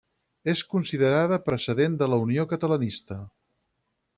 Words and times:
És 0.53 0.61
considerada 0.71 1.39
precedent 1.49 1.99
de 1.99 2.07
la 2.15 2.19
Unió 2.25 2.47
Catalanista. 2.55 3.19